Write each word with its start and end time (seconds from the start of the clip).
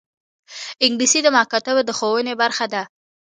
انګلیسي 0.85 1.19
د 1.23 1.27
مکاتبو 1.35 1.81
د 1.87 1.89
ښوونې 1.97 2.33
برخه 2.41 2.65
ده 2.73 2.81